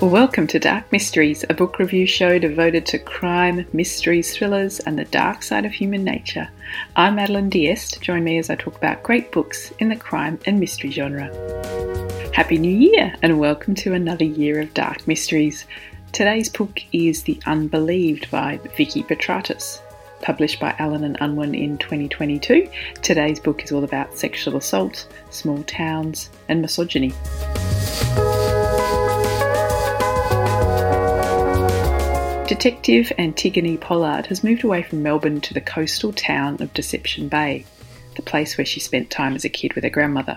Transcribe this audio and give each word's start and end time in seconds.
Welcome 0.00 0.46
to 0.46 0.58
Dark 0.58 0.90
Mysteries, 0.92 1.44
a 1.50 1.54
book 1.54 1.78
review 1.78 2.06
show 2.06 2.38
devoted 2.38 2.86
to 2.86 2.98
crime, 2.98 3.66
mysteries, 3.74 4.34
thrillers, 4.34 4.80
and 4.80 4.98
the 4.98 5.04
dark 5.04 5.42
side 5.42 5.66
of 5.66 5.72
human 5.72 6.04
nature. 6.04 6.48
I'm 6.96 7.16
Madeline 7.16 7.50
Diest. 7.50 8.00
Join 8.00 8.24
me 8.24 8.38
as 8.38 8.48
I 8.48 8.54
talk 8.54 8.76
about 8.76 9.02
great 9.02 9.30
books 9.30 9.72
in 9.78 9.90
the 9.90 9.96
crime 9.96 10.40
and 10.46 10.58
mystery 10.58 10.90
genre. 10.90 11.26
Happy 12.32 12.56
New 12.56 12.74
Year, 12.74 13.14
and 13.20 13.38
welcome 13.38 13.74
to 13.74 13.92
another 13.92 14.24
year 14.24 14.58
of 14.62 14.72
Dark 14.72 15.06
Mysteries. 15.06 15.66
Today's 16.12 16.48
book 16.48 16.80
is 16.92 17.24
The 17.24 17.38
Unbelieved 17.44 18.30
by 18.30 18.58
Vikki 18.78 19.02
Petraitis. 19.02 19.82
Published 20.22 20.60
by 20.60 20.74
Allen 20.78 21.04
and 21.04 21.18
Unwin 21.20 21.54
in 21.54 21.76
2022, 21.76 22.70
today's 23.02 23.38
book 23.38 23.62
is 23.64 23.70
all 23.70 23.84
about 23.84 24.16
sexual 24.16 24.56
assault, 24.56 25.06
small 25.28 25.62
towns, 25.64 26.30
and 26.48 26.62
misogyny. 26.62 27.12
Detective 32.50 33.12
Antigone 33.16 33.76
Pollard 33.76 34.26
has 34.26 34.42
moved 34.42 34.64
away 34.64 34.82
from 34.82 35.04
Melbourne 35.04 35.40
to 35.42 35.54
the 35.54 35.60
coastal 35.60 36.12
town 36.12 36.60
of 36.60 36.74
Deception 36.74 37.28
Bay, 37.28 37.64
the 38.16 38.22
place 38.22 38.58
where 38.58 38.64
she 38.64 38.80
spent 38.80 39.08
time 39.08 39.36
as 39.36 39.44
a 39.44 39.48
kid 39.48 39.74
with 39.74 39.84
her 39.84 39.90
grandmother. 39.90 40.36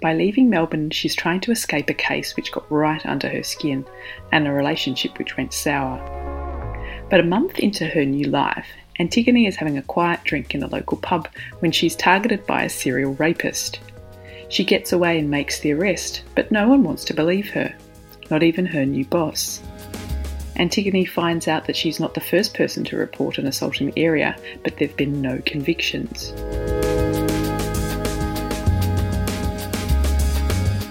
By 0.00 0.14
leaving 0.14 0.48
Melbourne, 0.48 0.88
she's 0.88 1.14
trying 1.14 1.40
to 1.40 1.52
escape 1.52 1.90
a 1.90 1.94
case 1.94 2.34
which 2.34 2.50
got 2.50 2.72
right 2.72 3.04
under 3.04 3.28
her 3.28 3.42
skin 3.42 3.84
and 4.32 4.48
a 4.48 4.52
relationship 4.52 5.18
which 5.18 5.36
went 5.36 5.52
sour. 5.52 5.98
But 7.10 7.20
a 7.20 7.24
month 7.24 7.58
into 7.58 7.84
her 7.88 8.06
new 8.06 8.28
life, 8.28 8.66
Antigone 8.98 9.46
is 9.46 9.56
having 9.56 9.76
a 9.76 9.82
quiet 9.82 10.24
drink 10.24 10.54
in 10.54 10.62
a 10.62 10.68
local 10.68 10.96
pub 10.96 11.28
when 11.58 11.72
she's 11.72 11.94
targeted 11.94 12.46
by 12.46 12.62
a 12.62 12.70
serial 12.70 13.12
rapist. 13.16 13.80
She 14.48 14.64
gets 14.64 14.94
away 14.94 15.18
and 15.18 15.28
makes 15.28 15.60
the 15.60 15.74
arrest, 15.74 16.22
but 16.34 16.50
no 16.50 16.70
one 16.70 16.84
wants 16.84 17.04
to 17.04 17.12
believe 17.12 17.50
her, 17.50 17.76
not 18.30 18.42
even 18.42 18.64
her 18.64 18.86
new 18.86 19.04
boss. 19.04 19.60
Antigone 20.56 21.04
finds 21.04 21.48
out 21.48 21.66
that 21.66 21.76
she's 21.76 21.98
not 21.98 22.14
the 22.14 22.20
first 22.20 22.54
person 22.54 22.84
to 22.84 22.96
report 22.96 23.38
an 23.38 23.46
assault 23.46 23.80
in 23.80 23.88
the 23.88 24.00
area, 24.00 24.36
but 24.62 24.76
there 24.76 24.86
have 24.86 24.96
been 24.96 25.20
no 25.20 25.40
convictions. 25.44 26.32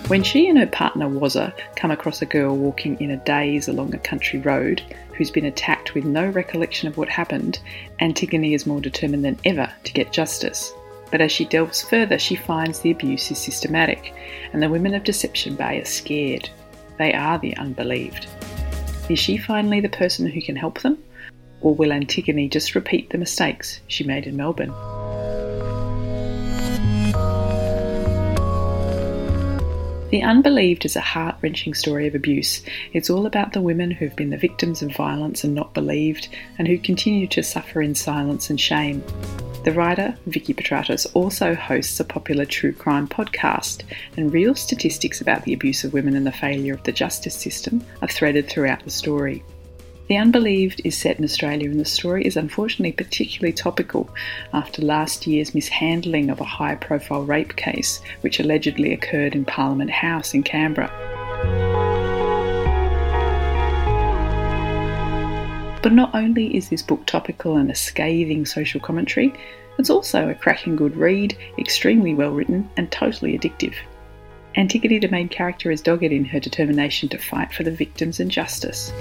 When 0.10 0.22
she 0.22 0.50
and 0.50 0.60
her 0.60 0.68
partner 0.68 1.08
Wazza 1.08 1.54
come 1.78 1.90
across 1.90 2.22
a 2.22 2.26
girl 2.26 2.58
walking 2.58 3.00
in 3.00 3.12
a 3.12 3.18
daze 3.18 3.70
along 3.70 3.96
a 3.96 4.00
country 4.00 4.40
road 4.40 4.82
who's 5.16 5.32
been 5.32 5.46
attacked 5.46 5.94
with 5.94 6.04
no 6.04 6.28
recollection 6.28 6.90
of 6.90 6.98
what 6.98 7.08
happened, 7.08 7.60
Antigone 8.02 8.54
is 8.54 8.68
more 8.68 8.82
determined 8.82 9.24
than 9.24 9.40
ever 9.46 9.72
to 9.86 9.94
get 9.94 10.12
justice. 10.12 10.74
But 11.10 11.22
as 11.22 11.32
she 11.32 11.46
delves 11.46 11.82
further, 11.82 12.20
she 12.20 12.36
finds 12.36 12.80
the 12.80 12.92
abuse 12.92 13.32
is 13.32 13.38
systematic, 13.38 14.14
and 14.52 14.62
the 14.62 14.70
women 14.70 14.94
of 14.94 15.06
Deception 15.06 15.56
Bay 15.56 15.80
are 15.80 15.86
scared. 15.86 16.50
They 16.98 17.14
are 17.14 17.40
the 17.40 17.56
unbelieved. 17.56 18.28
Is 19.10 19.20
she 19.20 19.38
finally 19.38 19.82
the 19.82 19.90
person 19.90 20.28
who 20.28 20.42
can 20.42 20.56
help 20.56 20.80
them? 20.80 20.98
Or 21.62 21.76
will 21.76 21.92
Antigone 21.92 22.48
just 22.48 22.74
repeat 22.74 23.10
the 23.10 23.18
mistakes 23.18 23.82
she 23.88 24.04
made 24.04 24.26
in 24.26 24.38
Melbourne? 24.38 24.74
The 30.10 30.22
Unbelieved 30.22 30.86
is 30.86 30.96
a 30.96 31.02
heart 31.02 31.36
wrenching 31.42 31.74
story 31.74 32.08
of 32.08 32.16
abuse. 32.16 32.62
It's 32.94 33.10
all 33.10 33.26
about 33.26 33.54
the 33.54 33.62
women 33.62 33.92
who've 33.92 34.16
been 34.16 34.30
the 34.30 34.38
victims 34.38 34.82
of 34.82 34.96
violence 34.96 35.44
and 35.44 35.56
not 35.56 35.74
believed, 35.74 36.30
and 36.58 36.68
who 36.68 36.78
continue 36.78 37.28
to 37.28 37.42
suffer 37.42 37.82
in 37.82 37.96
silence 37.96 38.50
and 38.50 38.60
shame. 38.60 39.04
The 39.64 39.72
writer, 39.72 40.18
Vikki 40.26 40.54
Petraitis, 40.54 41.08
also 41.14 41.56
hosts 41.56 41.98
a 41.98 42.04
popular 42.04 42.44
true 42.44 42.74
crime 42.74 43.08
podcast, 43.08 43.84
and 44.18 44.34
real 44.34 44.56
statistics 44.56 45.22
about 45.22 45.44
the 45.46 45.54
abuse 45.54 45.86
of 45.86 45.94
women 45.94 46.18
and 46.18 46.28
the 46.28 46.34
failure 46.34 46.74
of 46.74 46.84
the 46.84 46.92
justice 46.92 47.36
system 47.36 47.82
are 48.02 48.10
threaded 48.10 48.50
throughout 48.50 48.84
the 48.84 48.90
story. 48.90 49.42
The 50.10 50.18
Unbelieved 50.18 50.82
is 50.84 50.98
set 50.98 51.18
in 51.18 51.24
Australia, 51.24 51.70
and 51.70 51.80
the 51.80 51.86
story 51.86 52.26
is 52.26 52.36
unfortunately 52.36 52.92
particularly 52.92 53.54
topical 53.54 54.10
after 54.52 54.82
last 54.82 55.26
year's 55.26 55.56
mishandling 55.56 56.30
of 56.30 56.42
a 56.42 56.44
high 56.44 56.76
profile 56.76 57.24
rape 57.24 57.56
case, 57.56 58.02
which 58.20 58.42
allegedly 58.42 58.92
occurred 58.92 59.34
in 59.34 59.46
Parliament 59.46 59.92
House 59.92 60.34
in 60.34 60.44
Canberra. 60.44 61.73
But 65.84 65.92
not 65.92 66.16
only 66.16 66.56
is 66.56 66.70
this 66.70 66.82
book 66.82 67.06
topical 67.06 67.58
and 67.58 67.70
a 67.70 67.76
scathing 67.76 68.46
social 68.46 68.80
commentary, 68.80 69.34
it's 69.78 69.90
also 69.90 70.30
a 70.30 70.34
cracking 70.34 70.78
good 70.78 70.96
read, 70.96 71.38
extremely 71.60 72.14
well 72.14 72.32
written, 72.32 72.70
and 72.78 72.90
totally 72.90 73.38
addictive. 73.38 73.76
Antigone, 74.56 75.00
the 75.00 75.10
main 75.10 75.28
character, 75.28 75.72
is 75.72 75.82
dogged 75.82 76.04
in 76.04 76.24
her 76.24 76.40
determination 76.40 77.10
to 77.10 77.18
fight 77.18 77.52
for 77.52 77.64
the 77.64 77.72
victims 77.72 78.22
and 78.22 78.32
justice. 78.32 78.94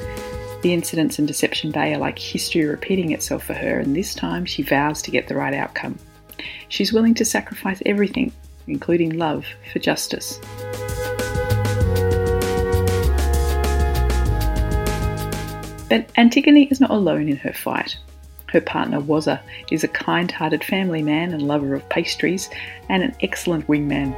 The 0.63 0.73
incidents 0.73 1.21
in 1.21 1.27
Deception 1.27 1.71
Bay 1.71 1.95
are 1.95 1.99
like 1.99 2.19
history 2.19 2.65
repeating 2.65 3.13
itself 3.13 3.45
for 3.45 3.55
her, 3.55 3.79
and 3.79 3.95
this 3.95 4.13
time 4.13 4.45
she 4.45 4.63
vows 4.63 5.03
to 5.03 5.13
get 5.13 5.29
the 5.29 5.37
right 5.37 5.55
outcome. 5.55 5.99
She's 6.69 6.93
willing 6.93 7.15
to 7.15 7.25
sacrifice 7.25 7.81
everything, 7.87 8.33
including 8.67 9.19
love, 9.19 9.47
for 9.73 9.79
justice. 9.79 10.41
But 15.93 16.11
Antigone 16.17 16.69
is 16.71 16.81
not 16.81 16.89
alone 16.89 17.29
in 17.29 17.37
her 17.37 17.53
fight. 17.53 17.99
Her 18.47 18.63
partner 18.63 18.99
Wazza 18.99 19.43
is 19.71 19.85
a 19.85 19.89
kind 19.89 20.31
hearted 20.31 20.65
family 20.65 21.03
man 21.03 21.35
and 21.35 21.43
lover 21.43 21.75
of 21.75 21.87
pastries 21.91 22.49
and 22.89 23.03
an 23.03 23.15
excellent 23.21 23.67
wingman. 23.67 24.15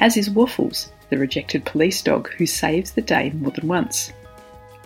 As 0.00 0.16
is 0.16 0.28
Waffles, 0.28 0.90
the 1.10 1.16
rejected 1.16 1.64
police 1.64 2.02
dog 2.02 2.28
who 2.30 2.44
saves 2.44 2.90
the 2.90 3.02
day 3.02 3.30
more 3.36 3.52
than 3.52 3.68
once. 3.68 4.12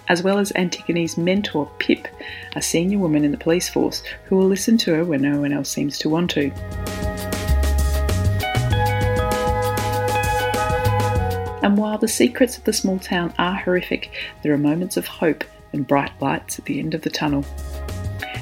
As 0.09 0.23
well 0.23 0.39
as 0.39 0.53
Antigone's 0.57 1.17
mentor 1.17 1.71
Pip, 1.79 2.07
a 2.55 2.61
senior 2.61 2.99
woman 2.99 3.25
in 3.25 3.31
the 3.31 3.39
police 3.39 3.71
force 3.71 4.03
who 4.27 4.37
will 4.37 4.47
listen 4.47 4.77
to 4.77 4.93
her 4.93 5.07
when 5.07 5.23
no 5.23 5.41
one 5.41 5.55
else 5.55 5.71
seems 5.71 5.97
to 6.01 6.11
want 6.11 6.31
to. 6.33 6.51
And 11.63 11.79
while 11.79 11.97
the 11.97 12.09
secrets 12.09 12.59
of 12.59 12.65
the 12.65 12.75
small 12.75 12.99
town 12.99 13.33
are 13.39 13.55
horrific, 13.55 14.11
there 14.43 14.53
are 14.53 14.59
moments 14.59 14.99
of 14.99 15.07
hope 15.07 15.45
and 15.73 15.87
bright 15.87 16.13
lights 16.21 16.59
at 16.59 16.65
the 16.65 16.79
end 16.79 16.95
of 16.95 17.03
the 17.03 17.11
tunnel. 17.11 17.45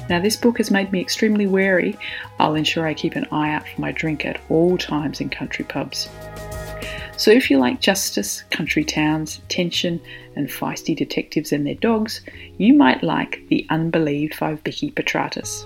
Now, 0.09 0.21
this 0.21 0.37
book 0.37 0.57
has 0.57 0.71
made 0.71 0.91
me 0.91 1.01
extremely 1.01 1.47
wary. 1.47 1.97
I'll 2.39 2.55
ensure 2.55 2.87
I 2.87 2.93
keep 2.93 3.15
an 3.15 3.27
eye 3.31 3.51
out 3.51 3.67
for 3.67 3.81
my 3.81 3.91
drink 3.91 4.25
at 4.25 4.39
all 4.49 4.77
times 4.77 5.19
in 5.19 5.29
country 5.29 5.65
pubs. 5.65 6.07
So, 7.17 7.31
if 7.31 7.49
you 7.49 7.57
like 7.57 7.81
justice, 7.81 8.43
country 8.51 8.85
towns, 8.85 9.41
tension, 9.49 9.99
and 10.35 10.47
feisty 10.47 10.95
detectives 10.95 11.51
and 11.51 11.65
their 11.65 11.75
dogs, 11.75 12.21
you 12.57 12.73
might 12.73 13.03
like 13.03 13.41
The 13.49 13.65
Unbelieved 13.69 14.39
by 14.39 14.53
Vikki 14.53 14.91
Petraitis. 14.91 15.65